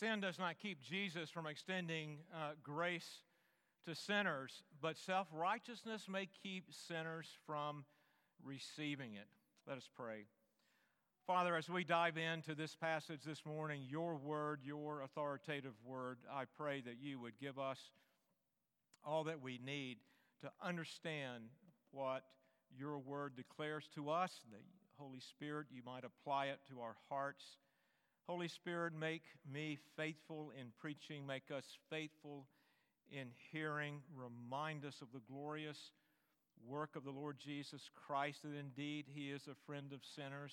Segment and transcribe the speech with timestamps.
[0.00, 3.18] Sin does not keep Jesus from extending uh, grace
[3.86, 7.84] to sinners, but self righteousness may keep sinners from
[8.42, 9.26] receiving it.
[9.68, 10.24] Let us pray.
[11.26, 16.44] Father, as we dive into this passage this morning, your word, your authoritative word, I
[16.56, 17.78] pray that you would give us
[19.04, 19.98] all that we need
[20.40, 21.44] to understand
[21.90, 22.22] what
[22.74, 24.62] your word declares to us, that
[24.96, 27.44] Holy Spirit, you might apply it to our hearts.
[28.30, 32.46] Holy Spirit, make me faithful in preaching, make us faithful
[33.10, 35.90] in hearing, remind us of the glorious
[36.64, 40.52] work of the Lord Jesus Christ, that indeed He is a friend of sinners.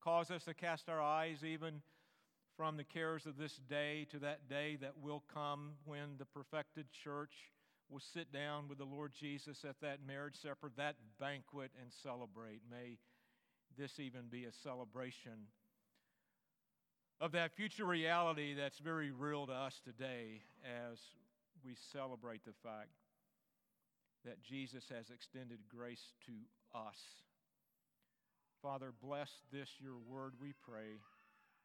[0.00, 1.82] Cause us to cast our eyes even
[2.56, 6.86] from the cares of this day to that day that will come when the perfected
[7.02, 7.32] church
[7.90, 12.60] will sit down with the Lord Jesus at that marriage supper, that banquet, and celebrate.
[12.70, 12.98] May
[13.76, 15.48] this even be a celebration
[17.22, 20.42] of that future reality that's very real to us today
[20.90, 20.98] as
[21.64, 22.88] we celebrate the fact
[24.24, 26.32] that Jesus has extended grace to
[26.76, 26.98] us.
[28.60, 30.98] Father, bless this, your word, we pray,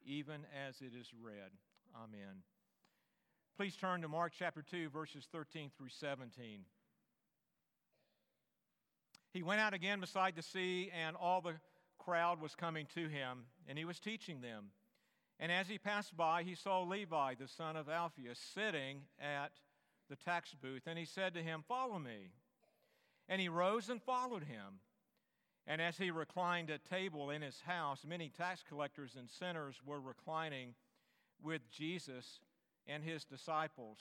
[0.06, 1.50] even as it is read.
[1.96, 2.44] Amen.
[3.58, 6.60] Please turn to Mark chapter 2, verses 13 through 17.
[9.34, 11.56] He went out again beside the sea, and all the
[11.98, 14.66] crowd was coming to him, and he was teaching them.
[15.40, 19.52] And as he passed by, he saw Levi, the son of Alphaeus, sitting at
[20.10, 22.32] the tax booth, and he said to him, Follow me.
[23.30, 24.80] And he rose and followed him.
[25.68, 30.00] And as he reclined at table in his house, many tax collectors and sinners were
[30.00, 30.76] reclining
[31.44, 32.40] with Jesus
[32.88, 33.98] and his disciples.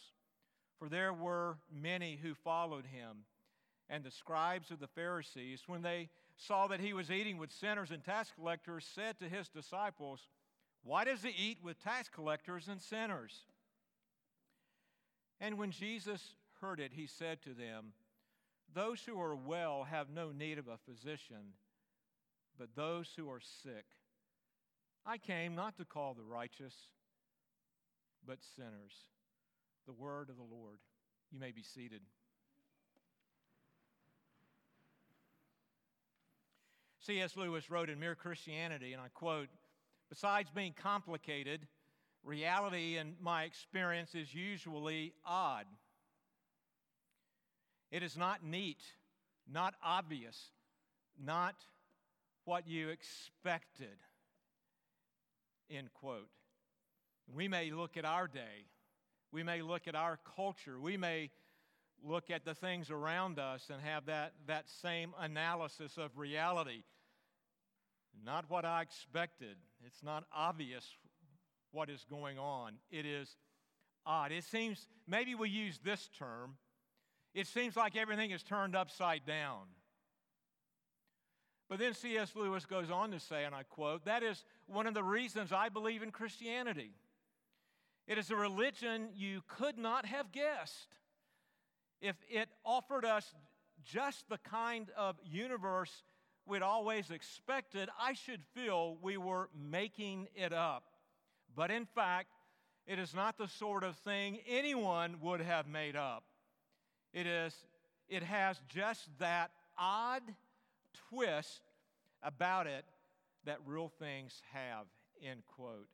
[0.78, 3.24] For there were many who followed him.
[3.88, 7.90] And the scribes of the Pharisees, when they saw that he was eating with sinners
[7.90, 10.28] and tax collectors, said to his disciples,
[10.86, 13.32] Why does he eat with tax collectors and sinners?
[15.40, 16.22] And when Jesus
[16.60, 17.92] heard it, he said to them,
[18.72, 21.54] Those who are well have no need of a physician,
[22.56, 23.84] but those who are sick.
[25.04, 26.74] I came not to call the righteous,
[28.24, 28.94] but sinners.
[29.88, 30.78] The word of the Lord.
[31.32, 32.02] You may be seated.
[37.00, 37.36] C.S.
[37.36, 39.48] Lewis wrote in Mere Christianity, and I quote
[40.08, 41.66] Besides being complicated,
[42.22, 45.66] reality in my experience is usually odd.
[47.90, 48.82] It is not neat,
[49.50, 50.50] not obvious,
[51.22, 51.54] not
[52.44, 53.98] what you expected.
[55.70, 56.28] End quote.
[57.32, 58.66] We may look at our day,
[59.32, 61.30] we may look at our culture, we may
[62.04, 66.82] look at the things around us and have that, that same analysis of reality.
[68.24, 69.56] Not what I expected.
[69.84, 70.84] It's not obvious
[71.72, 72.74] what is going on.
[72.90, 73.36] It is
[74.04, 74.32] odd.
[74.32, 76.56] It seems, maybe we use this term,
[77.34, 79.64] it seems like everything is turned upside down.
[81.68, 82.32] But then C.S.
[82.36, 85.68] Lewis goes on to say, and I quote, that is one of the reasons I
[85.68, 86.92] believe in Christianity.
[88.06, 90.96] It is a religion you could not have guessed.
[92.00, 93.34] If it offered us
[93.84, 96.04] just the kind of universe
[96.46, 100.84] we'd always expected, I should feel we were making it up.
[101.54, 102.28] But in fact,
[102.86, 106.24] it is not the sort of thing anyone would have made up.
[107.12, 107.54] It is
[108.08, 110.22] it has just that odd
[111.10, 111.62] twist
[112.22, 112.84] about it
[113.44, 114.86] that real things have,
[115.22, 115.88] end quote.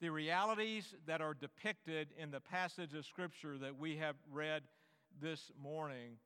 [0.00, 4.62] The realities that are depicted in the passage of Scripture that we have read
[5.20, 6.18] this morning,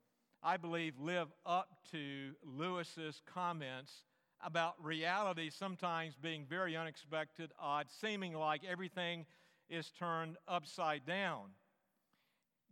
[0.43, 4.05] I believe, live up to Lewis's comments
[4.43, 9.25] about reality sometimes being very unexpected, odd, seeming like everything
[9.69, 11.51] is turned upside down.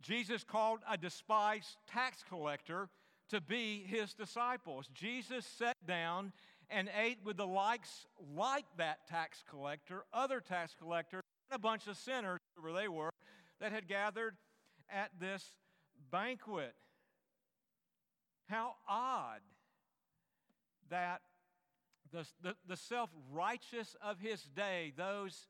[0.02, 2.90] Jesus called a despised tax collector
[3.30, 4.90] to be his disciples.
[4.94, 6.34] Jesus sat down
[6.72, 11.22] and ate with the likes like that tax collector, other tax collectors,
[11.52, 13.12] and a bunch of sinners, whoever they were,
[13.60, 14.36] that had gathered
[14.90, 15.52] at this
[16.12, 16.74] banquet.
[18.50, 19.42] How odd
[20.90, 21.22] that
[22.12, 25.48] the, the, the self righteous of his day, those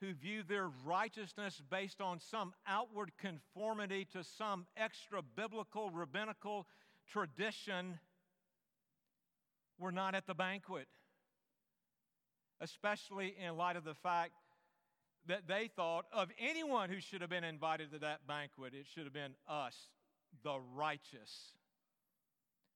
[0.00, 6.66] who view their righteousness based on some outward conformity to some extra biblical, rabbinical
[7.10, 7.98] tradition,
[9.78, 10.88] were not at the banquet.
[12.60, 14.32] Especially in light of the fact
[15.26, 19.04] that they thought of anyone who should have been invited to that banquet, it should
[19.04, 19.74] have been us,
[20.42, 21.54] the righteous.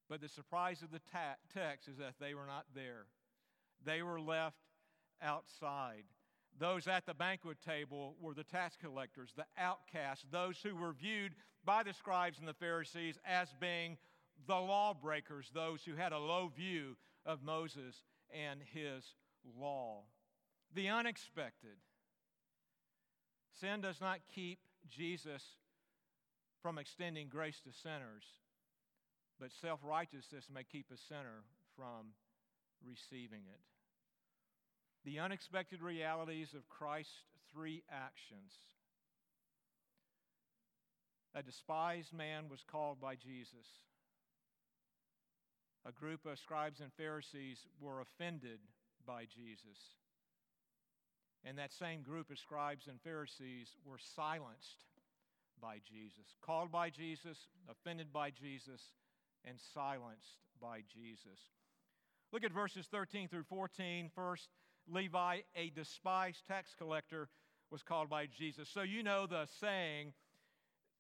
[0.09, 3.07] But the surprise of the ta- text is that they were not there.
[3.85, 4.57] They were left
[5.23, 6.05] outside.
[6.59, 11.33] those at the banquet table were the tax collectors, the outcasts, those who were viewed
[11.65, 13.97] by the scribes and the Pharisees as being
[14.47, 19.05] the lawbreakers, those who had a low view of Moses and his
[19.57, 20.03] law.
[20.75, 21.77] The unexpected.
[23.61, 24.59] Sin does not keep
[24.89, 25.43] Jesus
[26.63, 28.25] from extending grace to sinners,
[29.41, 31.45] but self righteousness may keep a sinner
[31.77, 32.15] from
[32.85, 33.61] receiving it.
[35.05, 38.53] The unexpected realities of Christ's three actions.
[41.35, 43.67] A despised man was called by Jesus.
[45.87, 48.59] A group of scribes and Pharisees were offended
[49.07, 49.79] by Jesus.
[51.45, 54.85] And that same group of scribes and Pharisees were silenced
[55.61, 57.39] by Jesus, called by Jesus,
[57.71, 58.83] offended by Jesus,
[59.45, 61.41] and silenced by Jesus.
[62.33, 64.11] Look at verses 13 through 14.
[64.15, 64.49] First,
[64.87, 67.29] Levi, a despised tax collector,
[67.71, 68.69] was called by Jesus.
[68.69, 70.13] So you know the saying,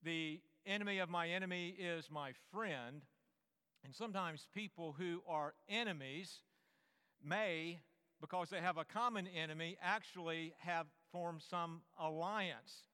[0.02, 3.02] the enemy of my enemy is my friend.
[3.84, 6.42] And sometimes people who are enemies
[7.24, 7.80] may,
[8.20, 12.84] because they have a common enemy, actually have formed some alliance.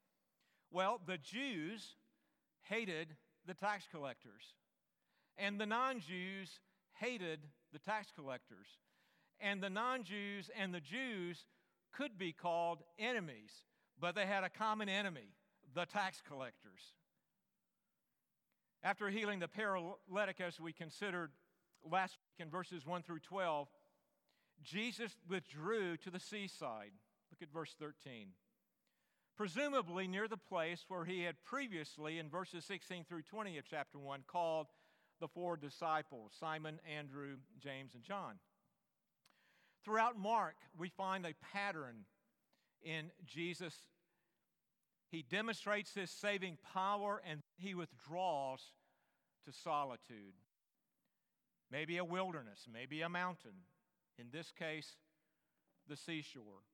[0.70, 1.96] Well, the Jews
[2.62, 4.54] hated the tax collectors,
[5.38, 6.60] and the non Jews
[6.94, 7.40] hated
[7.72, 8.66] the tax collectors.
[9.40, 11.44] And the non Jews and the Jews
[11.92, 13.52] could be called enemies,
[14.00, 15.34] but they had a common enemy
[15.74, 16.94] the tax collectors.
[18.82, 21.30] After healing the paralytic, as we considered
[21.90, 23.68] last week in verses 1 through 12,
[24.62, 26.92] Jesus withdrew to the seaside.
[27.30, 28.28] Look at verse 13.
[29.36, 33.98] Presumably near the place where he had previously, in verses 16 through 20 of chapter
[33.98, 34.68] 1, called
[35.24, 38.34] the four disciples Simon, Andrew, James, and John.
[39.82, 42.04] Throughout Mark, we find a pattern
[42.82, 43.74] in Jesus.
[45.10, 48.60] He demonstrates his saving power and he withdraws
[49.46, 50.34] to solitude.
[51.70, 53.64] Maybe a wilderness, maybe a mountain.
[54.18, 54.90] In this case,
[55.88, 56.64] the seashore.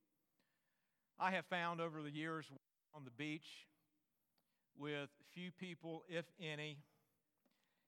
[1.20, 2.46] I have found over the years
[2.96, 3.69] on the beach
[4.76, 6.79] with few people, if any,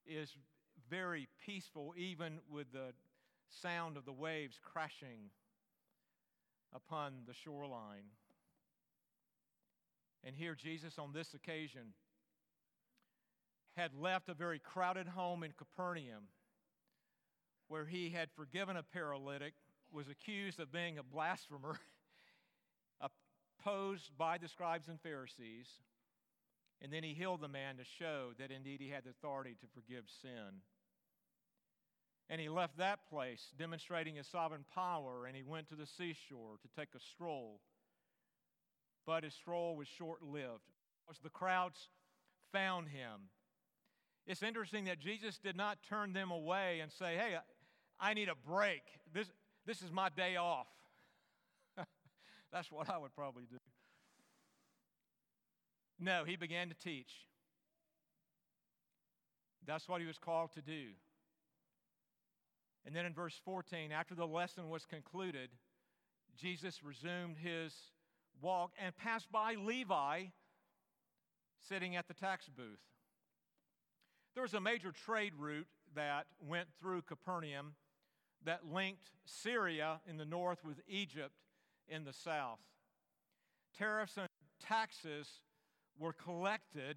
[0.07, 0.37] is
[0.93, 2.93] very peaceful, even with the
[3.63, 5.31] sound of the waves crashing
[6.75, 8.11] upon the shoreline.
[10.23, 11.95] And here, Jesus, on this occasion,
[13.75, 16.25] had left a very crowded home in Capernaum
[17.69, 19.55] where he had forgiven a paralytic,
[19.91, 21.79] was accused of being a blasphemer,
[23.65, 25.69] opposed by the scribes and Pharisees,
[26.83, 29.67] and then he healed the man to show that indeed he had the authority to
[29.73, 30.61] forgive sin.
[32.33, 36.57] And he left that place, demonstrating his sovereign power, and he went to the seashore
[36.63, 37.61] to take a stroll.
[39.05, 40.73] But his stroll was short lived
[41.05, 41.91] because the crowds
[42.51, 43.29] found him.
[44.27, 47.37] It's interesting that Jesus did not turn them away and say, Hey,
[48.01, 48.81] I need a break.
[49.13, 49.31] This,
[49.67, 50.69] this is my day off.
[52.51, 53.59] That's what I would probably do.
[56.01, 57.13] No, he began to teach.
[59.67, 60.93] That's what he was called to do.
[62.85, 65.51] And then in verse 14, after the lesson was concluded,
[66.37, 67.75] Jesus resumed his
[68.41, 70.25] walk and passed by Levi
[71.69, 72.81] sitting at the tax booth.
[74.35, 77.75] There was a major trade route that went through Capernaum
[78.45, 81.35] that linked Syria in the north with Egypt
[81.89, 82.59] in the south.
[83.79, 84.27] Tariffs and
[84.61, 85.29] taxes
[85.99, 86.97] were collected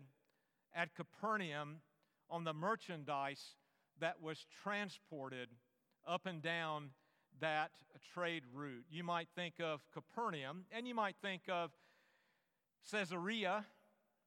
[0.73, 1.77] at Capernaum
[2.29, 3.55] on the merchandise
[3.99, 5.49] that was transported
[6.07, 6.89] up and down
[7.39, 7.71] that
[8.13, 8.85] trade route.
[8.89, 11.71] You might think of Capernaum, and you might think of
[12.91, 13.65] Caesarea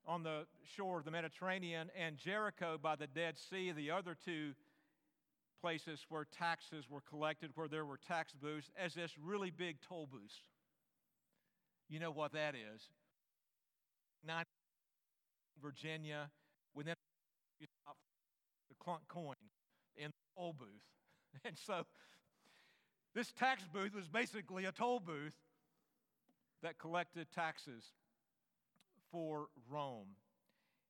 [0.06, 4.52] on the shore of the Mediterranean and Jericho by the Dead Sea, the other two
[5.61, 10.08] places where taxes were collected, where there were tax booths, as this really big toll
[10.11, 10.42] booths.
[11.88, 12.82] You know what that is.
[14.26, 14.47] Not
[15.61, 16.30] Virginia,
[16.75, 16.94] within
[17.61, 17.66] the
[18.78, 19.35] clunk coin
[19.97, 20.68] in the toll booth.
[21.45, 21.85] And so
[23.14, 25.35] this tax booth was basically a toll booth
[26.62, 27.85] that collected taxes
[29.11, 30.09] for Rome.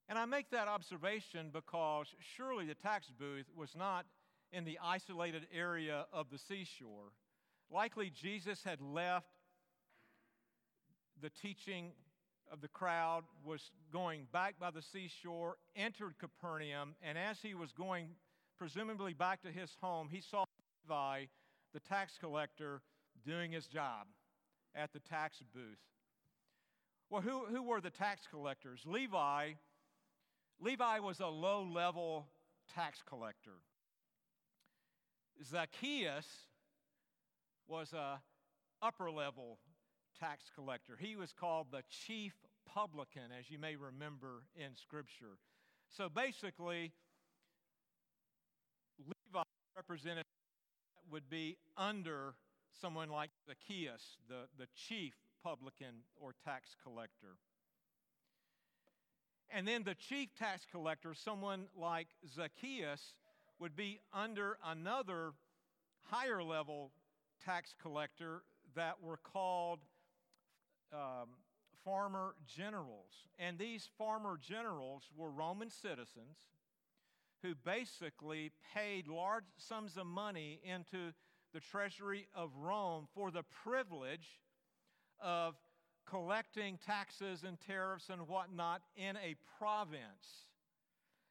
[0.09, 4.07] And I make that observation because surely the tax booth was not
[4.53, 7.13] in the isolated area of the seashore.
[7.71, 9.27] Likely Jesus had left
[11.21, 11.93] the teaching
[12.51, 17.73] of the crowd, was going back by the seashore, entered Capernaum, and as he was
[17.73, 18.09] going
[18.59, 20.45] presumably back to his home, he saw
[20.85, 21.27] Levi,
[21.73, 22.83] the tax collector,
[23.25, 24.07] doing his job
[24.75, 25.79] at the tax booth.
[27.11, 28.83] Well, who, who were the tax collectors?
[28.85, 29.53] Levi.
[30.61, 32.27] Levi was a low level
[32.75, 33.63] tax collector.
[35.45, 36.27] Zacchaeus
[37.69, 38.21] was a
[38.83, 39.59] upper level
[40.19, 40.97] tax collector.
[40.99, 42.35] He was called the chief
[42.67, 45.39] publican, as you may remember in Scripture.
[45.89, 46.93] So basically,
[49.79, 50.25] Represented
[51.09, 52.35] would be under
[52.81, 57.37] someone like Zacchaeus, the, the chief publican or tax collector.
[59.53, 63.15] And then the chief tax collector, someone like Zacchaeus,
[63.61, 65.31] would be under another
[66.11, 66.91] higher level
[67.45, 68.43] tax collector
[68.75, 69.79] that were called
[70.93, 71.29] um,
[71.85, 73.29] farmer generals.
[73.39, 76.39] And these farmer generals were Roman citizens
[77.43, 81.13] who basically paid large sums of money into
[81.55, 84.41] the treasury of Rome for the privilege
[85.21, 85.55] of
[86.09, 90.47] collecting taxes and tariffs and whatnot in a province.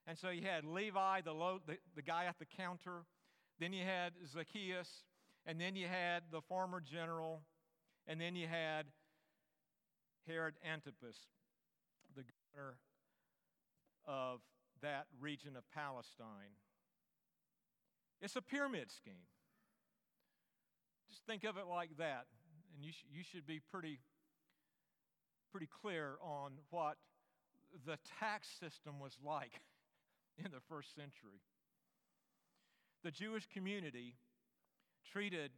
[0.05, 3.03] And so you had Levi, the, low, the, the guy at the counter,
[3.59, 4.89] then you had Zacchaeus,
[5.45, 7.41] and then you had the farmer general,
[8.07, 8.85] and then you had
[10.27, 11.17] Herod Antipas,
[12.15, 12.23] the
[12.53, 12.77] governor
[14.05, 14.39] of
[14.81, 16.55] that region of Palestine.
[18.21, 19.27] It's a pyramid scheme.
[21.07, 22.25] Just think of it like that,
[22.75, 23.99] and you, sh- you should be pretty,
[25.51, 26.97] pretty clear on what
[27.85, 29.61] the tax system was like
[30.37, 31.41] in the first century.
[33.03, 34.15] The Jewish community
[35.11, 35.51] treated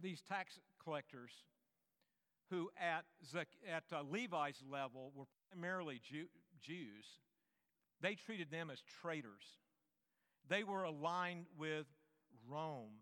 [0.00, 1.32] these tax collectors
[2.50, 3.04] who at,
[3.68, 6.26] at uh, Levi's level were primarily Jew,
[6.60, 7.04] Jews,
[8.04, 9.44] they treated them as traitors.
[10.48, 11.86] They were aligned with
[12.48, 13.00] Rome.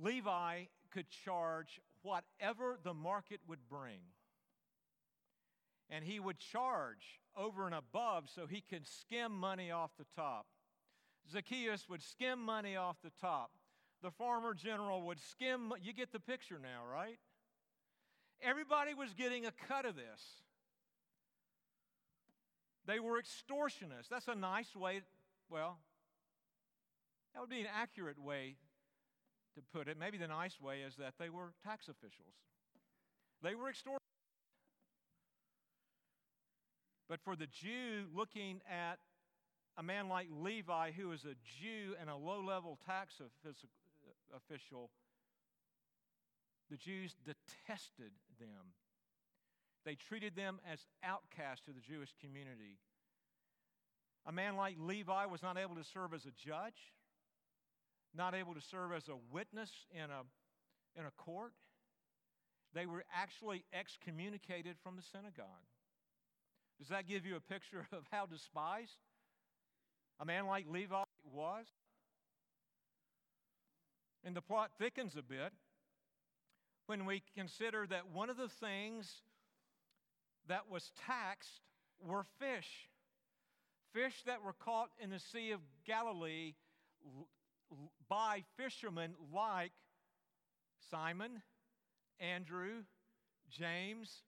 [0.00, 4.00] Levi could charge whatever the market would bring.
[5.90, 10.46] And he would charge over and above so he could skim money off the top.
[11.30, 13.50] Zacchaeus would skim money off the top.
[14.02, 17.18] The farmer general would skim, you get the picture now, right?
[18.40, 20.22] Everybody was getting a cut of this.
[22.88, 24.08] They were extortionists.
[24.10, 25.02] That's a nice way,
[25.50, 25.76] well,
[27.34, 28.56] that would be an accurate way
[29.54, 29.98] to put it.
[30.00, 32.32] Maybe the nice way is that they were tax officials.
[33.42, 33.98] They were extortionists.
[37.10, 38.98] But for the Jew looking at
[39.76, 43.20] a man like Levi, who is a Jew and a low level tax
[44.34, 44.90] official,
[46.70, 48.72] the Jews detested them.
[49.84, 52.78] They treated them as outcasts to the Jewish community.
[54.26, 56.92] A man like Levi was not able to serve as a judge,
[58.14, 60.22] not able to serve as a witness in a,
[60.98, 61.52] in a court.
[62.74, 65.46] They were actually excommunicated from the synagogue.
[66.78, 68.98] Does that give you a picture of how despised
[70.20, 71.66] a man like Levi was?
[74.24, 75.52] And the plot thickens a bit
[76.86, 79.22] when we consider that one of the things
[80.48, 81.60] that was taxed
[82.00, 82.88] were fish.
[83.92, 86.54] Fish that were caught in the Sea of Galilee
[88.08, 89.72] by fishermen like
[90.90, 91.42] Simon,
[92.20, 92.84] Andrew,
[93.50, 94.22] James,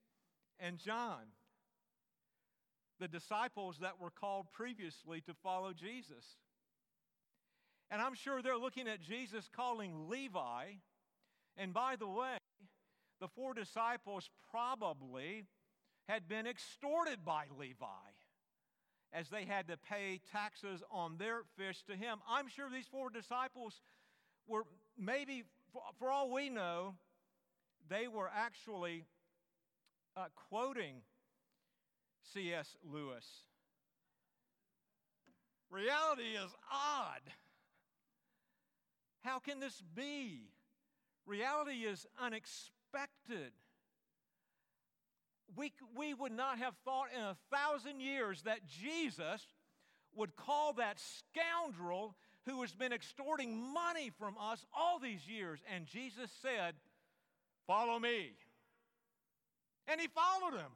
[0.59, 1.33] and John
[3.01, 6.37] the disciples that were called previously to follow Jesus.
[7.91, 10.67] And I'm sure they're looking at Jesus calling Levi.
[11.57, 12.37] And by the way,
[13.21, 15.47] the four disciples probably
[16.11, 17.87] had been extorted by Levi
[19.13, 22.19] as they had to pay taxes on their fish to him.
[22.29, 23.81] I'm sure these four disciples
[24.49, 24.65] were
[24.99, 25.45] maybe,
[26.01, 26.95] for all we know,
[27.89, 29.05] they were actually
[30.17, 30.97] uh, quoting
[32.35, 32.77] C.S.
[32.85, 33.27] Lewis.
[35.71, 37.23] Reality is odd.
[39.23, 40.51] How can this be?
[41.25, 43.53] Reality is unexpected.
[45.57, 49.47] We, we would not have thought in a thousand years that Jesus
[50.15, 52.17] would call that scoundrel
[52.47, 55.61] who has been extorting money from us all these years.
[55.73, 56.75] And Jesus said,
[57.67, 58.33] Follow me.
[59.87, 60.71] And he followed him.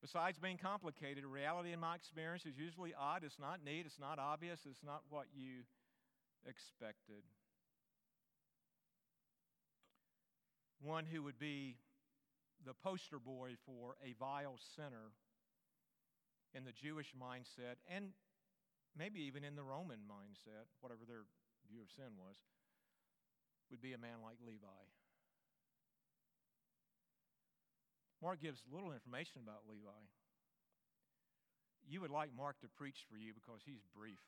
[0.00, 3.24] Besides being complicated, reality in my experience is usually odd.
[3.24, 5.64] It's not neat, it's not obvious, it's not what you
[6.48, 7.22] expected.
[10.80, 11.76] One who would be
[12.64, 15.14] the poster boy for a vile sinner
[16.54, 18.10] in the Jewish mindset and
[18.96, 21.26] maybe even in the Roman mindset, whatever their
[21.70, 22.36] view of sin was,
[23.70, 24.82] would be a man like Levi.
[28.22, 30.02] Mark gives little information about Levi.
[31.86, 34.18] You would like Mark to preach for you because he's brief.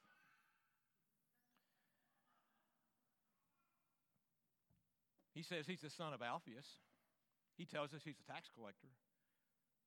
[5.34, 6.66] He says he's the son of Alphaeus.
[7.56, 8.88] He tells us he's a tax collector.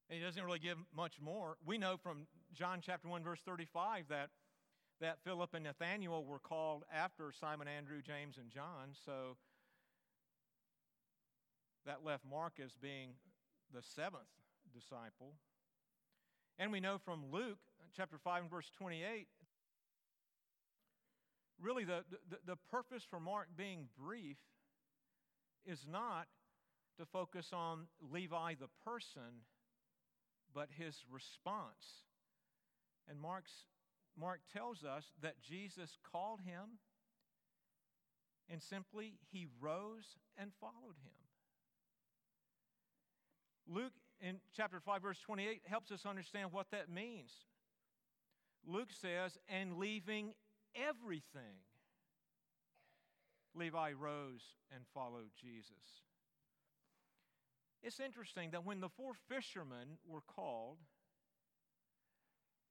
[0.10, 1.58] And he doesn't really give much more.
[1.66, 4.30] We know from John chapter 1, verse 35, that,
[5.02, 8.94] that Philip and Nathaniel were called after Simon, Andrew, James, and John.
[9.06, 9.38] So
[11.86, 13.12] that left Mark as being
[13.74, 14.22] the seventh
[14.74, 15.34] disciple.
[16.60, 17.58] And we know from Luke
[17.96, 19.28] chapter 5 and verse 28,
[21.62, 24.38] really the, the, the purpose for Mark being brief
[25.66, 26.28] is not
[26.98, 29.46] to focus on Levi the person,
[30.54, 32.04] but his response.
[33.10, 33.66] And Mark's,
[34.18, 36.80] Mark tells us that Jesus called him
[38.50, 41.14] and simply he rose and followed him.
[43.68, 47.32] Luke in chapter 5, verse 28 helps us understand what that means.
[48.66, 50.34] Luke says, and leaving
[50.76, 51.60] everything,
[53.56, 54.42] Levi rose
[54.74, 56.02] and followed Jesus.
[57.84, 60.78] It's interesting that when the four fishermen were called,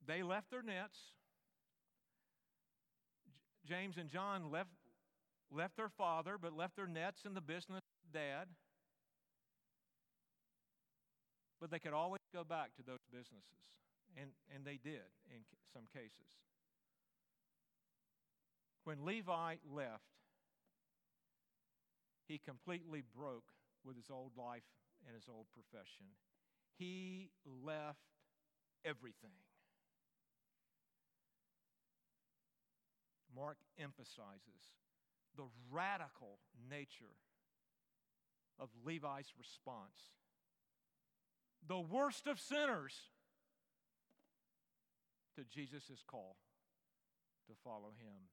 [0.07, 0.99] they left their nets.
[3.67, 4.71] James and John left,
[5.51, 8.49] left their father, but left their nets in the business of dad.
[11.61, 13.71] But they could always go back to those businesses,
[14.17, 16.41] and, and they did in some cases.
[18.85, 20.03] When Levi left,
[22.26, 23.52] he completely broke
[23.85, 24.62] with his old life
[25.07, 26.07] and his old profession.
[26.79, 27.99] He left
[28.85, 29.37] everything.
[33.35, 34.71] Mark emphasizes
[35.37, 36.38] the radical
[36.71, 37.17] nature
[38.59, 40.12] of Levi's response
[41.66, 42.94] the worst of sinners,
[45.37, 46.37] to Jesus' call
[47.46, 48.29] to follow him.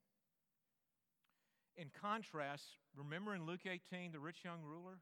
[1.79, 2.63] In contrast,
[2.93, 4.99] remember in Luke 18, the rich young ruler?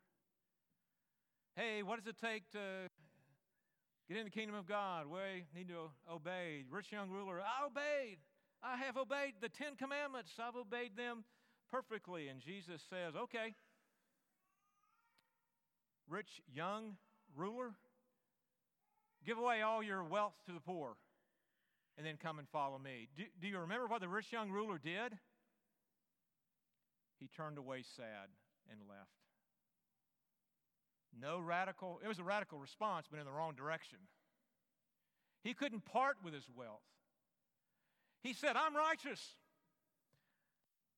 [1.56, 2.60] Hey, what does it take to
[4.08, 5.08] get in the kingdom of God?
[5.08, 6.66] We need to obey.
[6.70, 8.20] Rich young ruler, I obeyed.
[8.62, 10.34] I have obeyed the Ten Commandments.
[10.40, 11.24] I've obeyed them
[11.72, 12.28] perfectly.
[12.28, 13.56] And Jesus says, okay,
[16.08, 16.98] rich young
[17.36, 17.72] ruler,
[19.28, 20.96] Give away all your wealth to the poor,
[21.98, 23.10] and then come and follow me.
[23.18, 25.18] Do, do you remember what the rich young ruler did?
[27.20, 28.30] He turned away sad
[28.70, 29.10] and left.
[31.20, 34.00] No radical, it was a radical response, but in the wrong direction.
[35.44, 36.84] He couldn't part with his wealth.
[38.22, 39.36] He said, I'm righteous.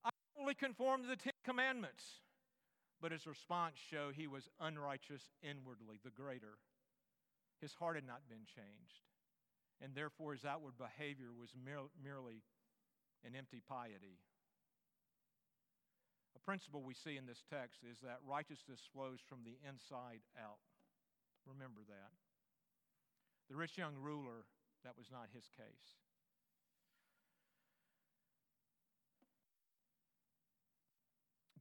[0.04, 2.04] I only conform to the Ten Commandments.
[3.02, 6.58] But his response showed he was unrighteous inwardly, the greater.
[7.62, 9.08] His heart had not been changed.
[9.82, 12.44] And therefore, his outward behavior was merely
[13.26, 14.20] an empty piety.
[16.50, 20.58] Principle we see in this text is that righteousness flows from the inside out.
[21.46, 22.10] Remember that.
[23.54, 24.50] The rich young ruler,
[24.82, 25.94] that was not his case.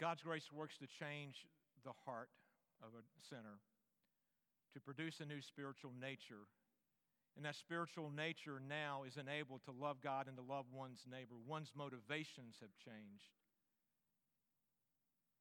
[0.01, 1.45] God's grace works to change
[1.85, 2.33] the heart
[2.81, 3.61] of a sinner
[4.73, 6.49] to produce a new spiritual nature.
[7.37, 11.37] And that spiritual nature now is enabled to love God and to love one's neighbor.
[11.45, 13.37] One's motivations have changed.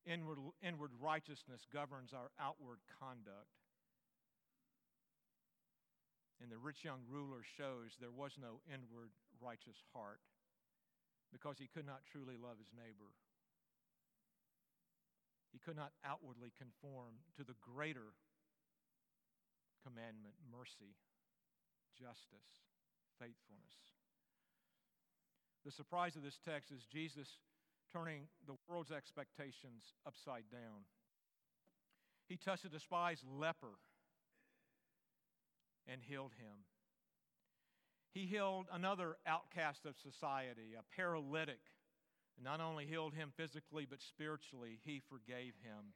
[0.05, 3.51] Inward, inward righteousness governs our outward conduct.
[6.41, 9.09] And the rich young ruler shows there was no inward
[9.41, 10.21] righteous heart
[11.33, 13.11] because he could not truly love his neighbor.
[15.51, 18.13] He could not outwardly conform to the greater
[19.81, 20.93] commandment mercy,
[21.97, 22.51] justice,
[23.17, 23.75] faithfulness.
[25.65, 27.27] The surprise of this text is Jesus
[27.97, 30.85] turning the world's expectations upside down.
[32.27, 33.79] He touched a despised leper
[35.87, 36.65] and healed him.
[38.13, 41.59] He healed another outcast of society, a paralytic.
[42.35, 45.93] And not only healed him physically, but spiritually, he forgave him.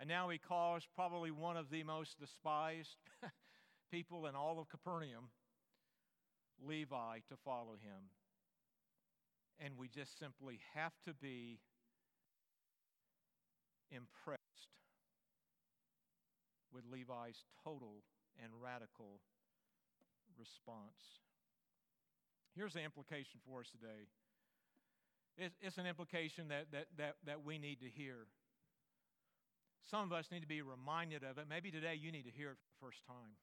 [0.00, 2.96] And now he calls probably one of the most despised
[3.90, 5.28] people in all of Capernaum,
[6.66, 8.10] Levi, to follow him.
[9.60, 11.60] And we just simply have to be
[13.90, 14.40] impressed
[16.72, 18.02] with Levi's total
[18.42, 19.20] and radical
[20.38, 21.20] response.
[22.56, 24.08] Here's the implication for us today
[25.36, 28.26] It's, it's an implication that, that, that, that we need to hear.
[29.90, 31.44] Some of us need to be reminded of it.
[31.48, 33.36] Maybe today you need to hear it for the first time.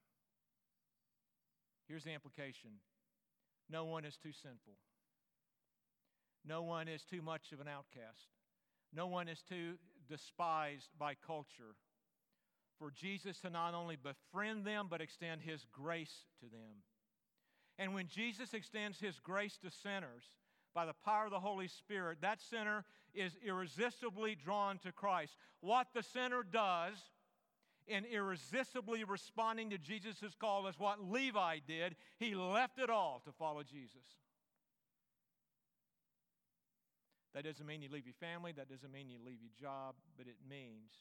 [1.88, 2.82] Here's the implication
[3.70, 4.74] no one is too sinful,
[6.46, 8.28] no one is too much of an outcast,
[8.94, 9.76] no one is too
[10.08, 11.76] despised by culture
[12.80, 16.84] for Jesus to not only befriend them, but extend his grace to them.
[17.78, 20.24] And when Jesus extends his grace to sinners
[20.74, 25.36] by the power of the Holy Spirit, that sinner is irresistibly drawn to Christ.
[25.62, 26.98] What the sinner does
[27.88, 31.96] in irresistibly responding to Jesus' call is what Levi did.
[32.18, 34.06] He left it all to follow Jesus.
[37.34, 40.28] That doesn't mean you leave your family, that doesn't mean you leave your job, but
[40.28, 40.92] it means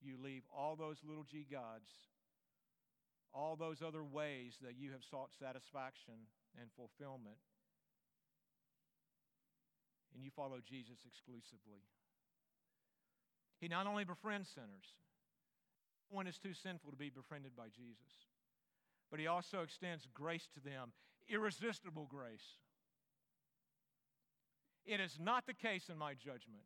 [0.00, 1.90] you leave all those little g gods,
[3.32, 6.26] all those other ways that you have sought satisfaction
[6.60, 7.38] and fulfillment,
[10.14, 11.86] and you follow Jesus exclusively.
[13.60, 14.98] He not only befriends sinners,
[16.10, 18.26] no one is too sinful to be befriended by Jesus,
[19.08, 20.92] but he also extends grace to them,
[21.28, 22.58] irresistible grace.
[24.84, 26.64] It is not the case in my judgment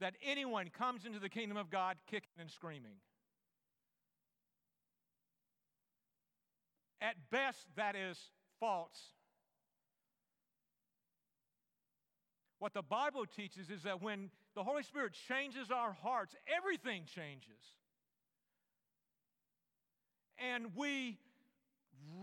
[0.00, 2.96] that anyone comes into the kingdom of God kicking and screaming.
[7.00, 8.18] At best, that is
[8.60, 8.98] false.
[12.58, 17.60] What the Bible teaches is that when the Holy Spirit changes our hearts, everything changes.
[20.38, 21.18] And we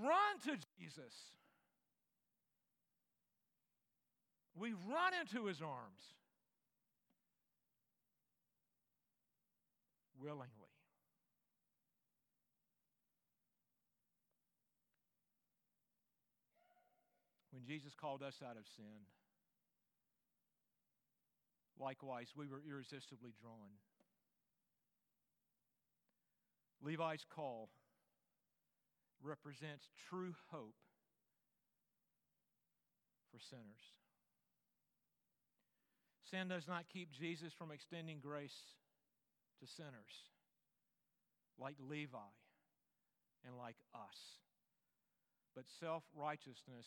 [0.02, 1.14] run to Jesus.
[4.60, 6.14] We run into his arms.
[10.22, 10.48] willingly.
[17.52, 19.08] When Jesus called us out of sin,
[21.80, 23.80] likewise, we were irresistibly drawn.
[26.82, 27.70] Levi's call
[29.22, 30.76] represents true hope
[33.32, 33.99] for sinners.
[36.30, 38.76] Sin does not keep Jesus from extending grace
[39.60, 40.30] to sinners
[41.60, 42.18] like Levi
[43.46, 44.38] and like us.
[45.56, 46.86] But self righteousness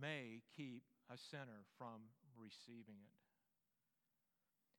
[0.00, 0.82] may keep
[1.12, 3.18] a sinner from receiving it.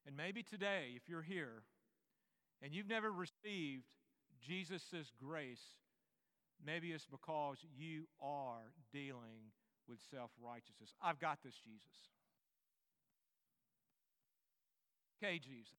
[0.08, 1.64] And maybe today, if you're here
[2.62, 3.86] and you've never received
[4.46, 5.64] Jesus' grace,
[6.66, 9.54] maybe it's because you are dealing
[9.88, 10.94] with self righteousness.
[11.02, 12.10] I've got this, Jesus.
[15.22, 15.76] Okay, Jesus.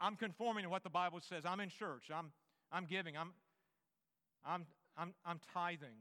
[0.00, 1.44] I'm conforming to what the Bible says.
[1.44, 2.10] I'm in church.
[2.14, 2.32] I'm,
[2.72, 3.16] I'm giving.
[3.16, 3.32] I'm,
[4.44, 6.00] I'm, I'm, I'm tithing.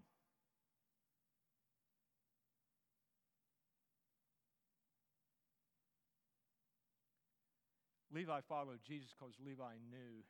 [8.13, 10.23] Levi followed Jesus because Levi knew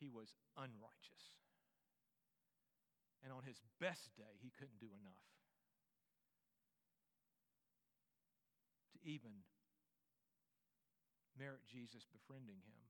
[0.00, 1.24] he was unrighteous.
[3.24, 5.31] And on his best day, he couldn't do enough
[9.04, 9.44] even
[11.38, 12.82] merit Jesus befriending him.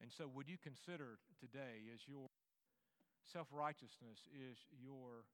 [0.00, 2.30] And so, would you consider today as your
[3.32, 5.26] self righteousness is your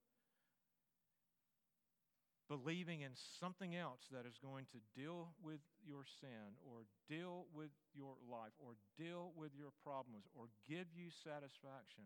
[2.48, 7.70] believing in something else that is going to deal with your sin or deal with
[7.94, 12.04] your life or deal with your problems or give you satisfaction?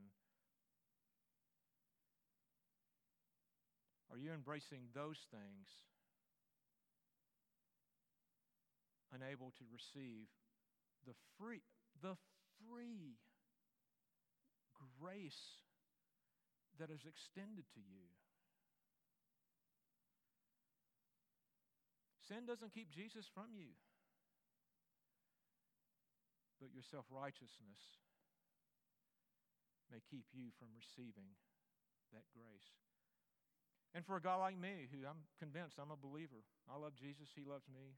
[4.10, 5.68] Are you embracing those things
[9.12, 10.28] unable to receive
[11.06, 11.62] the free,
[12.02, 12.16] the
[12.60, 13.16] free
[15.00, 15.64] grace
[16.78, 18.06] that is extended to you.
[22.28, 23.72] Sin doesn't keep Jesus from you,
[26.60, 27.80] but your self righteousness
[29.90, 31.32] may keep you from receiving
[32.12, 32.87] that grace.
[33.94, 37.32] And for a guy like me, who I'm convinced I'm a believer, I love Jesus,
[37.34, 37.96] he loves me,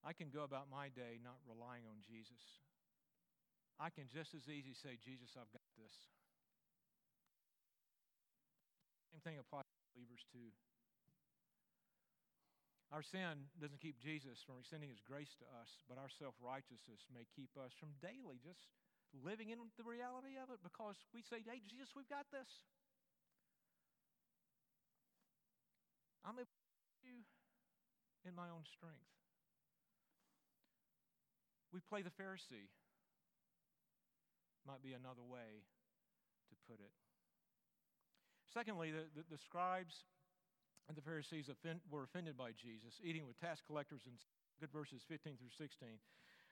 [0.00, 2.40] I can go about my day not relying on Jesus.
[3.76, 5.92] I can just as easy say, Jesus, I've got this.
[9.12, 10.52] Same thing applies to believers too.
[12.90, 17.06] Our sin doesn't keep Jesus from extending his grace to us, but our self righteousness
[17.12, 18.66] may keep us from daily just
[19.12, 22.48] living in the reality of it because we say, Hey, Jesus, we've got this.
[26.24, 26.60] I'm able to
[28.28, 29.08] in my own strength.
[31.72, 32.68] We play the Pharisee.
[34.66, 35.64] might be another way
[36.50, 36.92] to put it.
[38.52, 40.04] Secondly, the, the, the scribes
[40.88, 44.16] and the Pharisees offend, were offended by Jesus, eating with tax collectors and
[44.58, 45.88] good verses 15 through 16.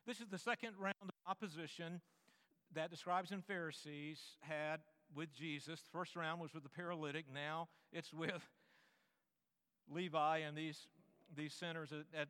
[0.06, 2.00] This is the second round of opposition
[2.74, 4.80] that the scribes and Pharisees had
[5.14, 5.80] with Jesus.
[5.80, 7.26] The first round was with the paralytic.
[7.32, 8.42] Now it's with
[9.90, 10.86] Levi and these,
[11.34, 12.28] these sinners at, at,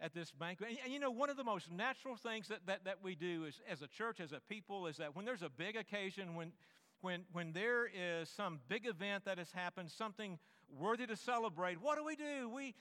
[0.00, 0.70] at this banquet.
[0.70, 3.44] And, and, you know, one of the most natural things that, that, that we do
[3.44, 6.52] is, as a church, as a people, is that when there's a big occasion, when,
[7.00, 10.38] when, when there is some big event that has happened, something
[10.78, 12.48] worthy to celebrate, what do we do?
[12.48, 12.74] We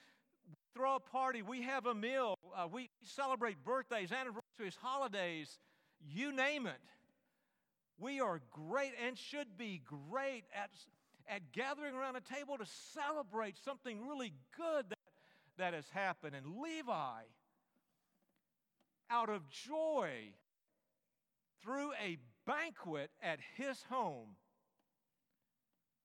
[0.75, 5.57] throw a party, we have a meal, uh, we celebrate birthdays, anniversaries, holidays,
[6.07, 6.81] you name it.
[7.97, 10.69] We are great and should be great at,
[11.27, 14.99] at gathering around a table to celebrate something really good that,
[15.57, 16.35] that has happened.
[16.35, 17.21] And Levi,
[19.09, 20.11] out of joy,
[21.61, 24.35] threw a banquet at his home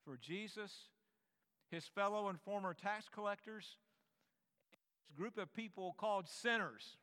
[0.04, 0.72] for Jesus,
[1.70, 3.76] his fellow and former tax collectors,
[4.72, 6.96] this group of people called sinners.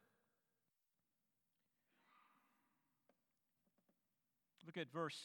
[4.65, 5.17] Look at verse,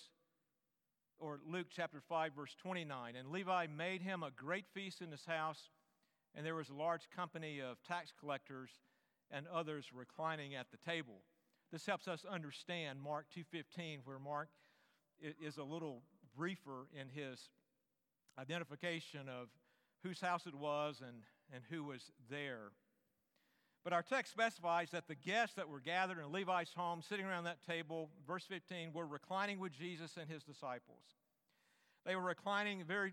[1.18, 3.16] or Luke chapter 5, verse 29.
[3.16, 5.70] And Levi made him a great feast in his house,
[6.34, 8.70] and there was a large company of tax collectors
[9.30, 11.22] and others reclining at the table.
[11.72, 14.48] This helps us understand Mark 2:15 where Mark
[15.20, 16.02] is a little
[16.36, 17.50] briefer in his
[18.38, 19.48] identification of
[20.02, 21.22] whose house it was and,
[21.52, 22.72] and who was there.
[23.86, 27.44] But our text specifies that the guests that were gathered in Levi's home, sitting around
[27.44, 31.04] that table, verse 15, were reclining with Jesus and his disciples.
[32.04, 33.12] They were reclining, very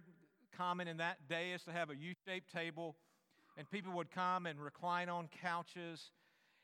[0.58, 2.96] common in that day is to have a U shaped table,
[3.56, 6.10] and people would come and recline on couches,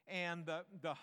[0.07, 0.95] and the, the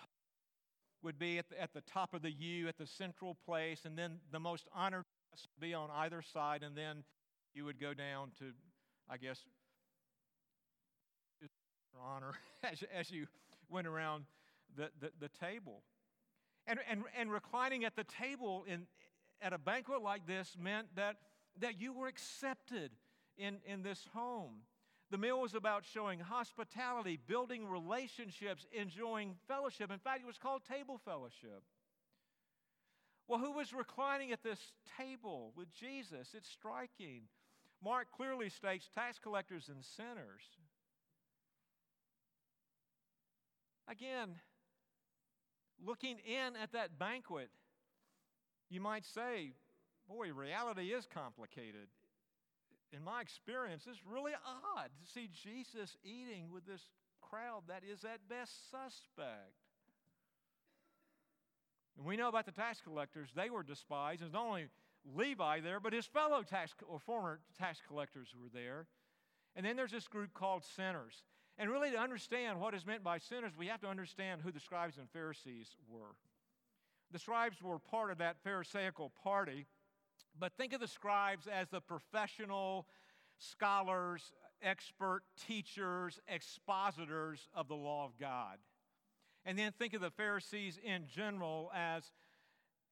[1.05, 3.97] would be at the, at the top of the U at the central place, and
[3.97, 7.05] then the most honored guests would be on either side, and then
[7.55, 8.47] you would go down to,
[9.09, 9.45] I guess,
[12.05, 12.33] honor
[12.65, 13.27] as, as you
[13.69, 14.25] went around
[14.77, 15.83] the, the, the table.
[16.67, 18.87] And, and, and reclining at the table in,
[19.41, 21.17] at a banquet like this meant that,
[21.61, 22.91] that you were accepted
[23.39, 24.63] in, in this home.
[25.11, 29.93] The meal was about showing hospitality, building relationships, enjoying fellowship.
[29.93, 31.63] In fact, it was called table fellowship.
[33.29, 36.35] Well, who was reclining at this table with Jesus?
[36.35, 37.23] It's striking.
[37.83, 40.43] Mark clearly states tax collectors and sinners.
[43.89, 44.37] Again,
[45.85, 47.51] looking in at that banquet,
[48.69, 49.53] you might say,
[50.09, 51.89] boy, reality is complicated.
[52.93, 56.83] In my experience, it's really odd to see Jesus eating with this
[57.21, 59.55] crowd that is at best suspect.
[61.97, 64.21] And we know about the tax collectors, they were despised.
[64.21, 64.67] There's not only
[65.15, 68.87] Levi there, but his fellow tax or former tax collectors were there.
[69.55, 71.23] And then there's this group called sinners.
[71.59, 74.61] And really, to understand what is meant by sinners, we have to understand who the
[74.61, 76.15] scribes and Pharisees were.
[77.13, 79.67] The scribes were part of that Pharisaical party,
[80.39, 82.87] but think of the scribes as the professional
[83.39, 88.59] scholars, expert teachers, expositors of the law of God.
[89.47, 92.13] And then think of the Pharisees in general as,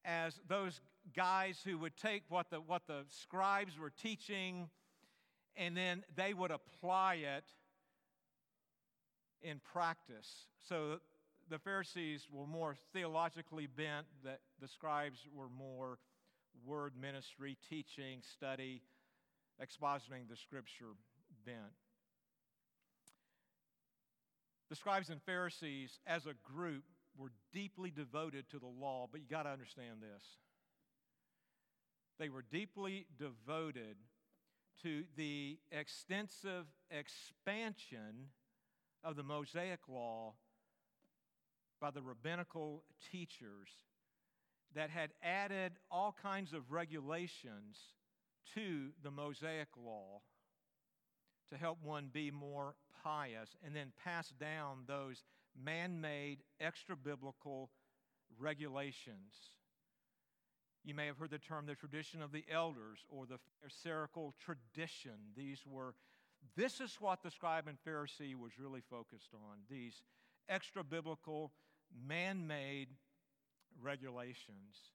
[0.05, 0.81] as those
[1.14, 4.70] guys who would take what the, what the scribes were teaching
[5.57, 7.44] and then they would apply it
[9.44, 10.46] in practice.
[10.66, 10.98] So
[11.48, 15.98] the Pharisees were more theologically bent, that the scribes were more
[16.66, 18.83] word ministry, teaching, study,
[19.62, 20.94] expositing the scripture
[21.44, 21.59] bent.
[24.70, 26.85] The scribes and Pharisees, as a group,
[27.16, 30.24] were deeply devoted to the law, but you got to understand this.
[32.18, 33.96] They were deeply devoted
[34.83, 38.30] to the extensive expansion
[39.04, 40.34] of the Mosaic Law
[41.80, 43.68] by the rabbinical teachers
[44.74, 47.78] that had added all kinds of regulations
[48.54, 50.22] to the Mosaic Law
[51.50, 55.22] to help one be more pious and then pass down those
[55.62, 57.70] man made, extra biblical
[58.38, 59.34] regulations.
[60.84, 65.12] You may have heard the term the tradition of the elders or the Pharisaical tradition.
[65.36, 65.94] These were
[66.57, 70.02] this is what the scribe and Pharisee was really focused on these
[70.48, 71.52] extra biblical,
[72.07, 72.88] man made
[73.83, 74.92] regulations.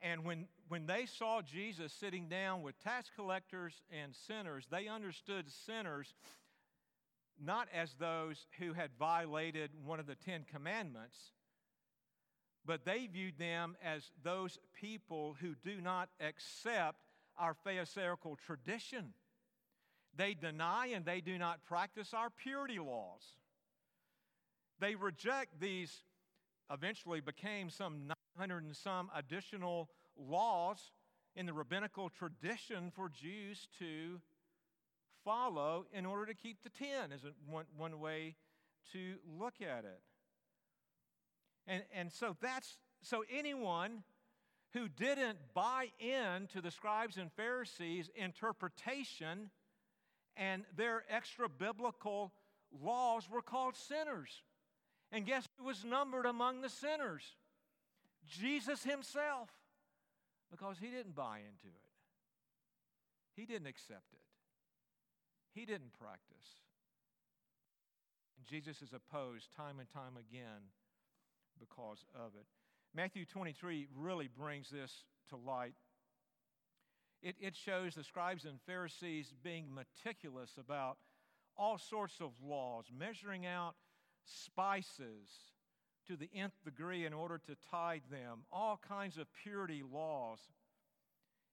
[0.00, 5.46] And when, when they saw Jesus sitting down with tax collectors and sinners, they understood
[5.66, 6.14] sinners
[7.40, 11.16] not as those who had violated one of the Ten Commandments,
[12.64, 16.98] but they viewed them as those people who do not accept
[17.38, 19.14] our Pharisaical tradition.
[20.16, 23.22] They deny and they do not practice our purity laws.
[24.78, 26.02] They reject these,
[26.70, 30.90] eventually became some 900 and some additional laws
[31.34, 34.20] in the rabbinical tradition for Jews to
[35.24, 38.34] follow in order to keep the ten, is one, one way
[38.92, 40.00] to look at it.
[41.66, 44.02] And, and so that's so anyone
[44.72, 49.50] who didn't buy in to the scribes and Pharisees' interpretation
[50.36, 52.32] and their extra biblical
[52.82, 54.42] laws were called sinners.
[55.10, 57.22] And guess who was numbered among the sinners?
[58.26, 59.50] Jesus himself,
[60.50, 61.90] because he didn't buy into it,
[63.36, 64.20] he didn't accept it,
[65.54, 66.62] he didn't practice.
[68.38, 70.70] And Jesus is opposed time and time again
[71.58, 72.46] because of it.
[72.94, 75.74] Matthew 23 really brings this to light.
[77.22, 80.98] It, it shows the scribes and Pharisees being meticulous about
[81.56, 83.74] all sorts of laws, measuring out
[84.24, 85.30] spices
[86.08, 90.40] to the nth degree in order to tithe them, all kinds of purity laws.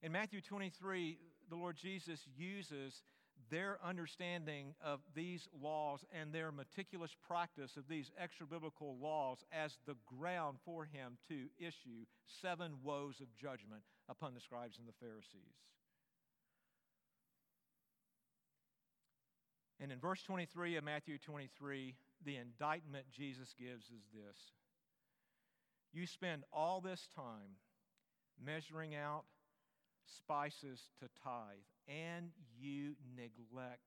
[0.01, 3.03] In Matthew 23, the Lord Jesus uses
[3.51, 9.77] their understanding of these laws and their meticulous practice of these extra biblical laws as
[9.85, 14.93] the ground for him to issue seven woes of judgment upon the scribes and the
[14.99, 15.55] Pharisees.
[19.79, 21.95] And in verse 23 of Matthew 23,
[22.25, 24.37] the indictment Jesus gives is this
[25.93, 27.57] You spend all this time
[28.43, 29.23] measuring out
[30.05, 33.83] spices to tithe, and you neglect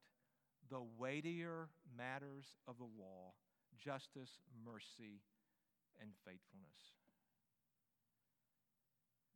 [0.71, 3.33] the weightier matters of the law
[3.79, 5.21] justice, mercy,
[6.01, 7.02] and faithfulness.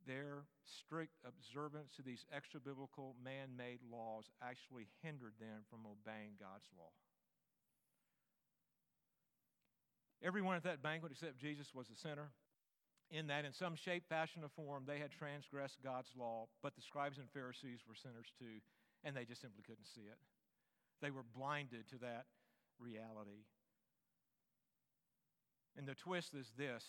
[0.07, 6.39] Their strict observance to these extra biblical man made laws actually hindered them from obeying
[6.39, 6.95] God's law.
[10.23, 12.31] Everyone at that banquet except Jesus was a sinner
[13.11, 16.81] in that, in some shape, fashion, or form, they had transgressed God's law, but the
[16.81, 18.59] scribes and Pharisees were sinners too,
[19.03, 20.17] and they just simply couldn't see it.
[21.01, 22.25] They were blinded to that
[22.79, 23.45] reality.
[25.77, 26.83] And the twist is this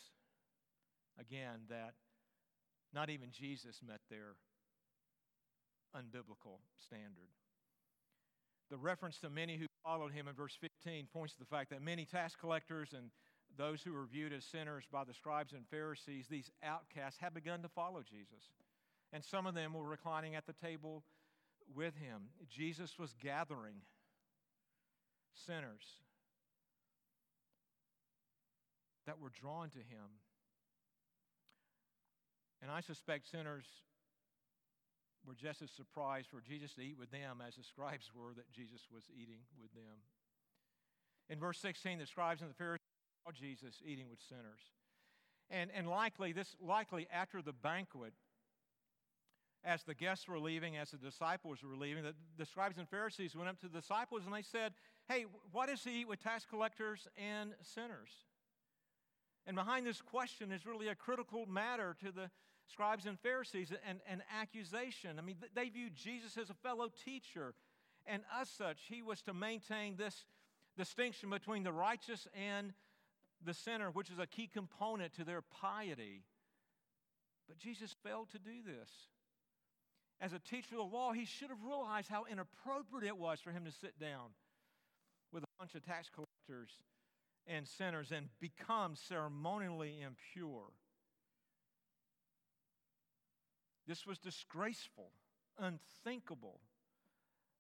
[1.21, 1.95] again, that
[2.95, 4.35] not even Jesus met their
[5.95, 7.29] unbiblical standard.
[8.71, 11.83] The reference to many who followed him in verse 15 points to the fact that
[11.83, 13.11] many tax collectors and
[13.57, 17.63] those who were viewed as sinners by the scribes and Pharisees, these outcasts, had begun
[17.63, 18.53] to follow Jesus.
[19.13, 21.03] And some of them were reclining at the table
[21.75, 22.29] with him.
[22.51, 23.77] Jesus was gathering
[25.47, 25.85] sinners
[29.07, 30.21] that were drawn to him.
[32.63, 33.67] And I suspect sinners
[35.27, 38.51] were just as surprised for Jesus to eat with them as the scribes were that
[38.51, 40.03] Jesus was eating with them.
[41.29, 42.87] In verse 16, the scribes and the Pharisees
[43.25, 44.73] saw Jesus eating with sinners.
[45.51, 48.13] And, and likely, this likely after the banquet,
[49.65, 53.35] as the guests were leaving, as the disciples were leaving, the, the scribes and Pharisees
[53.37, 54.73] went up to the disciples and they said,
[55.09, 58.11] Hey, why does he eat with tax collectors and sinners?
[59.47, 62.31] And behind this question is really a critical matter to the
[62.71, 65.19] scribes and Pharisees and an accusation.
[65.19, 67.55] I mean, they viewed Jesus as a fellow teacher,
[68.07, 70.25] and as such, he was to maintain this
[70.77, 72.73] distinction between the righteous and
[73.45, 76.23] the sinner, which is a key component to their piety.
[77.49, 78.91] But Jesus failed to do this.
[80.21, 83.53] As a teacher of the law, he should have realized how inappropriate it was for
[83.53, 84.31] him to sit down
[85.33, 86.71] with a bunch of tax collectors
[87.47, 90.73] and sinners and become ceremonially impure.
[93.89, 95.09] This was disgraceful,
[95.59, 96.61] unthinkable.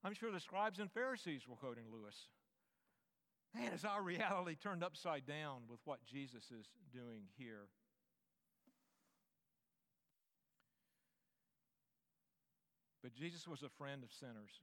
[0.04, 2.28] I'm sure the scribes and Pharisees were quoting Lewis.
[3.56, 7.72] Man, is our reality turned upside down with what Jesus is doing here?
[13.02, 14.60] But Jesus was a friend of sinners.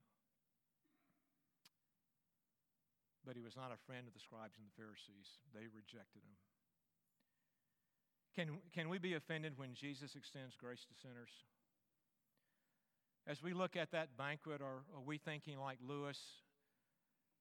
[3.25, 5.41] But he was not a friend of the scribes and the Pharisees.
[5.51, 6.37] They rejected him.
[8.35, 11.31] Can, can we be offended when Jesus extends grace to sinners?
[13.27, 16.19] As we look at that banquet, are, are we thinking like Lewis?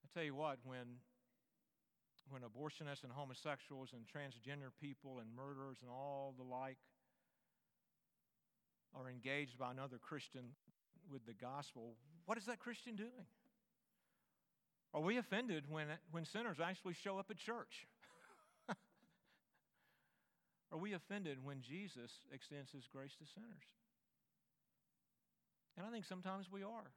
[0.03, 1.01] I tell you what, when
[2.31, 6.79] when abortionists and homosexuals and transgender people and murderers and all the like
[8.95, 10.55] are engaged by another Christian
[11.11, 13.29] with the gospel, what is that Christian doing?
[14.95, 17.87] Are we offended when, when sinners actually show up at church?
[20.73, 23.65] Are we offended when Jesus extends his grace to sinners?
[25.77, 26.91] And I think sometimes we are.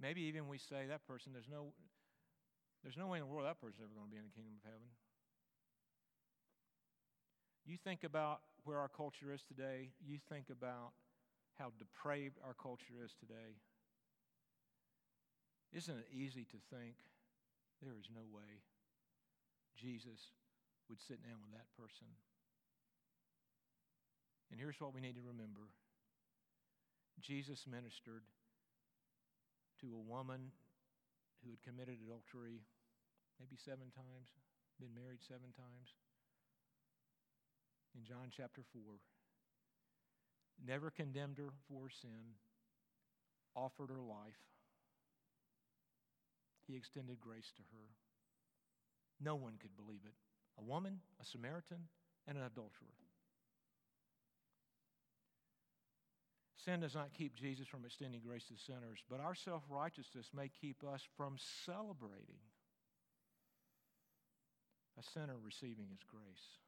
[0.00, 1.74] Maybe even we say that person, there's no,
[2.82, 4.54] there's no way in the world that person's ever going to be in the kingdom
[4.58, 4.90] of heaven.
[7.66, 10.94] You think about where our culture is today, you think about
[11.58, 13.58] how depraved our culture is today.
[15.72, 16.94] Isn't it easy to think
[17.82, 18.62] there is no way
[19.76, 20.32] Jesus
[20.88, 22.08] would sit down with that person?
[24.50, 25.68] And here's what we need to remember
[27.20, 28.22] Jesus ministered
[29.80, 30.50] to a woman
[31.42, 32.62] who had committed adultery
[33.38, 34.34] maybe seven times,
[34.80, 35.94] been married seven times.
[37.94, 38.82] In John chapter 4,
[40.66, 42.38] never condemned her for sin,
[43.54, 44.42] offered her life.
[46.66, 47.86] He extended grace to her.
[49.20, 50.14] No one could believe it.
[50.58, 51.88] A woman, a Samaritan,
[52.26, 53.07] and an adulterer.
[56.68, 60.50] Sin does not keep Jesus from extending grace to sinners, but our self righteousness may
[60.60, 62.44] keep us from celebrating
[64.98, 66.58] a sinner receiving his grace.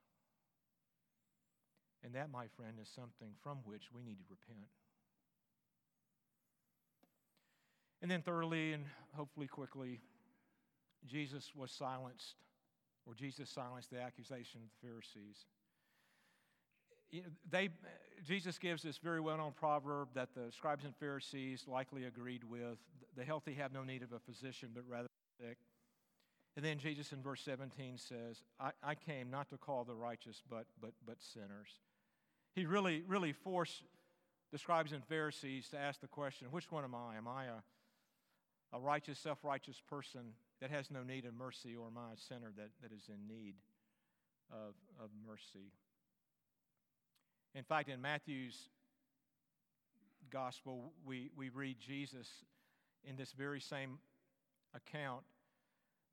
[2.03, 4.71] And that, my friend, is something from which we need to repent.
[8.01, 10.01] And then, thirdly, and hopefully quickly,
[11.07, 12.37] Jesus was silenced,
[13.05, 15.45] or Jesus silenced the accusation of the Pharisees
[17.51, 17.71] they,
[18.27, 22.79] Jesus gives this very well known proverb that the scribes and Pharisees likely agreed with
[23.17, 25.09] the healthy have no need of a physician, but rather
[25.39, 25.59] the sick.
[26.57, 30.43] And then Jesus in verse 17 says, I, I came not to call the righteous,
[30.49, 31.81] but, but, but sinners.
[32.55, 33.83] He really, really forced
[34.53, 37.17] the scribes and Pharisees to ask the question which one am I?
[37.17, 40.21] Am I a, a righteous, self righteous person
[40.61, 43.27] that has no need of mercy, or am I a sinner that, that is in
[43.27, 43.55] need
[44.51, 45.73] of, of mercy?
[47.55, 48.69] In fact, in Matthew's
[50.31, 52.29] gospel, we, we read Jesus
[53.05, 53.99] in this very same
[54.75, 55.23] account,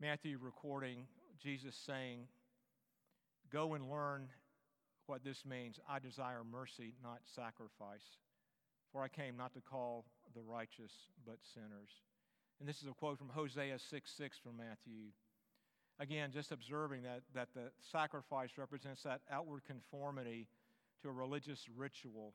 [0.02, 1.06] Matthew recording
[1.42, 2.22] Jesus saying,
[3.52, 4.28] Go and learn
[5.06, 5.80] what this means.
[5.88, 8.18] I desire mercy, not sacrifice.
[8.92, 10.92] For I came not to call the righteous,
[11.26, 11.90] but sinners.
[12.60, 15.12] And this is a quote from Hosea 6 6 from Matthew.
[16.00, 20.48] Again, just observing that, that the sacrifice represents that outward conformity
[21.02, 22.34] to a religious ritual.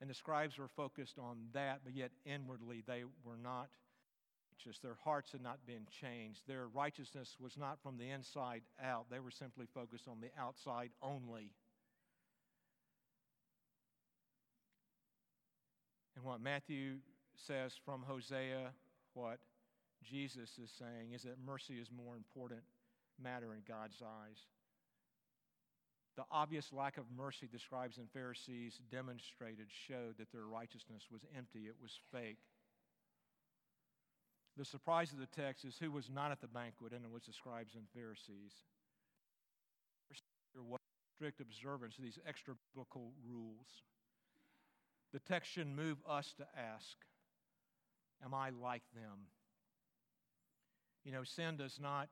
[0.00, 3.68] And the scribes were focused on that, but yet inwardly they were not
[4.52, 4.78] righteous.
[4.80, 6.40] Their hearts had not been changed.
[6.46, 10.90] Their righteousness was not from the inside out, they were simply focused on the outside
[11.02, 11.50] only.
[16.14, 16.96] And what Matthew
[17.46, 18.72] says from Hosea,
[19.12, 19.38] what
[20.02, 22.62] Jesus is saying, is that mercy is more important
[23.22, 24.38] matter in God's eyes.
[26.16, 31.20] The obvious lack of mercy the scribes and Pharisees demonstrated showed that their righteousness was
[31.36, 32.38] empty, it was fake.
[34.56, 37.24] The surprise of the text is who was not at the banquet, and it was
[37.24, 38.52] the scribes and Pharisees.
[41.14, 43.66] Strict observance of these extra biblical rules.
[45.12, 46.96] The text should move us to ask
[48.24, 49.28] Am I like them?
[51.04, 52.08] You know, sin does not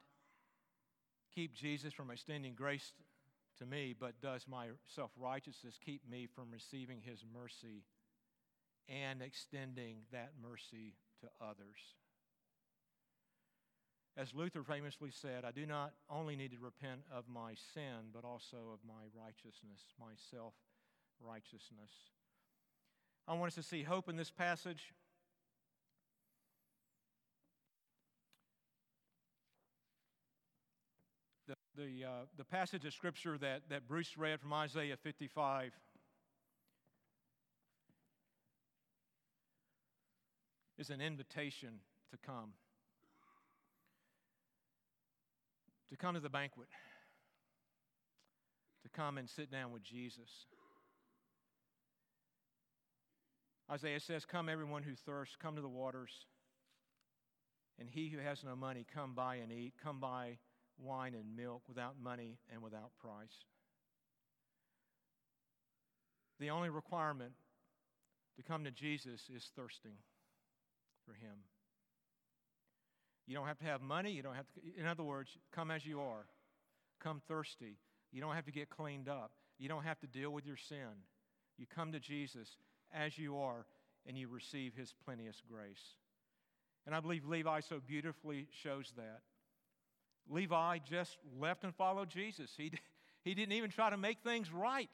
[1.35, 2.93] keep Jesus from extending grace
[3.59, 7.85] to me, but does my self righteousness keep me from receiving his mercy
[8.89, 11.97] and extending that mercy to others?
[14.17, 18.25] As Luther famously said, I do not only need to repent of my sin, but
[18.25, 20.55] also of my righteousness, my self
[21.21, 21.91] righteousness.
[23.27, 24.93] I want us to see hope in this passage.
[31.77, 35.73] The, uh, the passage of Scripture that, that Bruce read from Isaiah 55
[40.79, 42.53] is an invitation to come.
[45.91, 46.69] To come to the banquet.
[48.85, 50.47] To come and sit down with Jesus.
[53.71, 56.13] Isaiah says, Come, everyone who thirsts, come to the waters.
[57.79, 59.73] And he who has no money, come buy and eat.
[59.83, 60.39] Come buy
[60.79, 63.45] wine and milk without money and without price.
[66.41, 67.33] The only requirement
[68.37, 69.97] to come to Jesus is thirsting
[71.07, 71.37] for Him.
[73.27, 74.11] You don't have to have money.
[74.11, 76.27] You don't have to, in other words, come as you are.
[77.03, 77.79] Come thirsty.
[78.13, 79.33] You don't have to get cleaned up.
[79.59, 81.05] You don't have to deal with your sin.
[81.57, 82.49] You come to Jesus
[82.93, 83.67] as you are
[84.07, 85.97] and you receive His plenteous grace.
[86.87, 89.21] And I believe Levi so beautifully shows that.
[90.29, 92.51] Levi just left and followed Jesus.
[92.57, 92.73] He,
[93.25, 94.91] He didn't even try to make things right.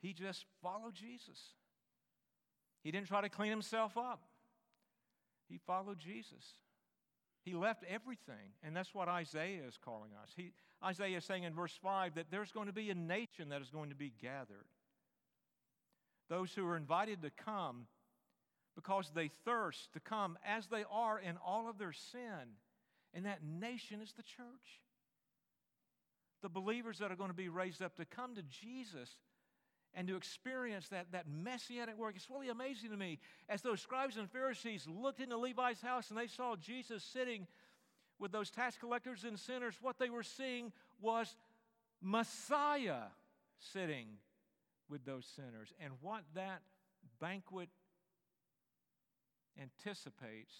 [0.00, 1.38] He just followed Jesus.
[2.84, 4.22] He didn't try to clean himself up.
[5.48, 6.44] He followed Jesus.
[7.44, 8.52] He left everything.
[8.62, 10.30] And that's what Isaiah is calling us.
[10.36, 10.52] He,
[10.84, 13.70] Isaiah is saying in verse 5 that there's going to be a nation that is
[13.70, 14.66] going to be gathered.
[16.28, 17.86] Those who are invited to come
[18.76, 22.54] because they thirst to come as they are in all of their sin.
[23.14, 24.82] And that nation is the church.
[26.42, 29.16] The believers that are going to be raised up to come to Jesus
[29.94, 32.14] and to experience that, that messianic work.
[32.14, 33.18] It's really amazing to me.
[33.48, 37.46] As those scribes and Pharisees looked into Levi's house and they saw Jesus sitting
[38.18, 41.36] with those tax collectors and sinners, what they were seeing was
[42.02, 43.06] Messiah
[43.58, 44.06] sitting
[44.88, 45.72] with those sinners.
[45.80, 46.62] And what that
[47.20, 47.70] banquet
[49.60, 50.54] anticipates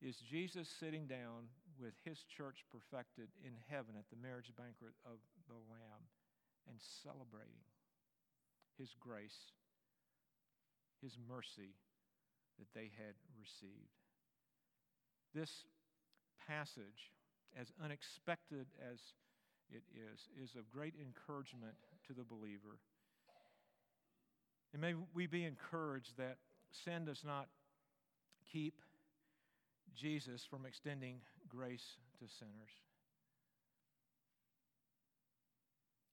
[0.00, 5.18] is Jesus sitting down with his church perfected in heaven at the marriage banquet of
[5.46, 6.02] the Lamb
[6.68, 7.62] and celebrating
[8.78, 9.54] his grace,
[11.02, 11.74] his mercy
[12.58, 13.94] that they had received.
[15.34, 15.66] This
[16.46, 17.10] passage,
[17.58, 18.98] as unexpected as
[19.70, 21.74] it is, is of great encouragement
[22.06, 22.78] to the believer.
[24.72, 26.38] And may we be encouraged that
[26.70, 27.48] sin does not
[28.52, 28.80] keep
[29.94, 32.74] Jesus from extending grace to sinners.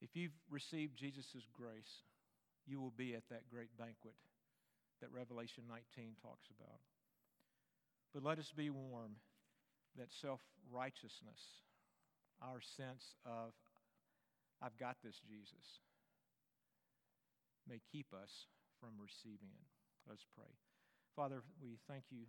[0.01, 2.03] If you've received Jesus' grace,
[2.67, 4.13] you will be at that great banquet
[5.01, 6.80] that Revelation 19 talks about.
[8.13, 9.17] But let us be warned
[9.97, 10.39] that self
[10.71, 11.41] righteousness,
[12.41, 13.53] our sense of,
[14.61, 15.84] I've got this, Jesus,
[17.67, 18.47] may keep us
[18.80, 19.67] from receiving it.
[20.07, 20.51] Let's pray.
[21.15, 22.28] Father, we thank you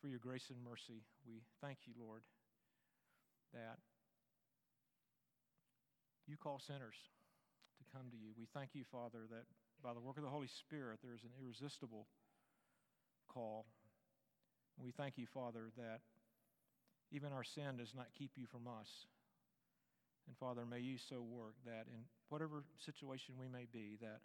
[0.00, 1.02] for your grace and mercy.
[1.26, 2.22] We thank you, Lord,
[3.52, 3.78] that
[6.26, 6.96] you call sinners
[7.78, 8.30] to come to you.
[8.38, 9.46] We thank you, Father, that
[9.82, 12.06] by the work of the Holy Spirit, there is an irresistible
[13.28, 13.66] call.
[14.82, 16.00] We thank you, Father, that
[17.10, 19.06] even our sin does not keep you from us.
[20.26, 24.20] And Father, may you so work that in whatever situation we may be, that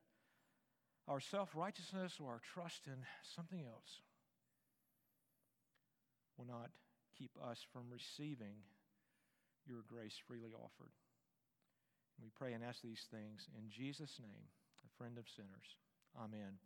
[1.07, 2.97] our self righteousness or our trust in
[3.35, 4.01] something else
[6.37, 6.69] will not
[7.17, 8.57] keep us from receiving
[9.65, 10.91] your grace freely offered.
[12.21, 14.47] We pray and ask these things in Jesus' name,
[14.85, 15.69] a friend of sinners.
[16.17, 16.59] Amen.